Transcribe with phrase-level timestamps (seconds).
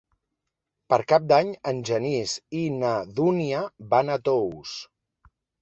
[0.93, 3.63] Per Cap d'Any en Genís i na Dúnia
[3.93, 4.77] van a Tous.